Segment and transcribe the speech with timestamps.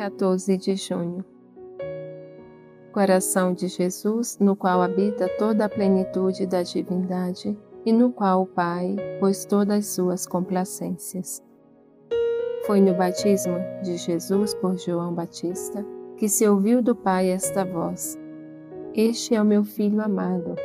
[0.00, 1.22] 14 de junho.
[2.90, 7.54] Coração de Jesus, no qual habita toda a plenitude da divindade
[7.84, 11.42] e no qual o Pai pôs todas as suas complacências.
[12.66, 15.84] Foi no batismo de Jesus por João Batista
[16.16, 18.18] que se ouviu do Pai esta voz:
[18.94, 20.56] Este é o meu filho amado,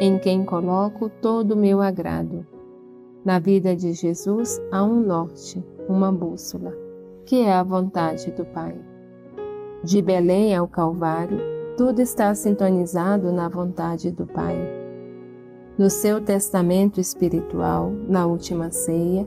[0.00, 2.46] em quem coloco todo o meu agrado.
[3.26, 6.79] Na vida de Jesus há um norte, uma bússola,
[7.24, 8.74] que é a vontade do Pai.
[9.82, 11.38] De Belém ao Calvário,
[11.76, 14.56] tudo está sintonizado na vontade do Pai.
[15.78, 19.26] No seu testamento espiritual, na última ceia,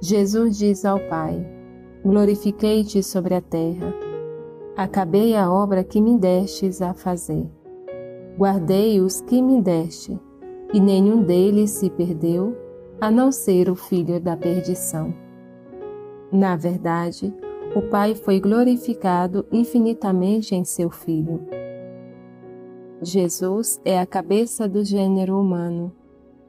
[0.00, 1.46] Jesus diz ao Pai:
[2.04, 3.94] Glorifiquei-te sobre a terra.
[4.76, 7.50] Acabei a obra que me destes a fazer.
[8.36, 10.20] Guardei os que me deste,
[10.74, 12.54] e nenhum deles se perdeu,
[13.00, 15.25] a não ser o filho da perdição.
[16.32, 17.32] Na verdade,
[17.74, 21.40] o Pai foi glorificado infinitamente em seu Filho.
[23.02, 25.92] Jesus é a cabeça do gênero humano,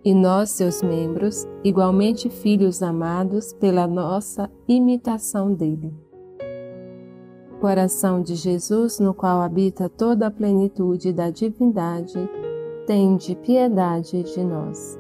[0.04, 5.94] e nós, seus membros, igualmente filhos amados pela nossa imitação dele.
[7.60, 12.18] Coração de Jesus, no qual habita toda a plenitude da divindade,
[12.86, 14.98] tende piedade de nós.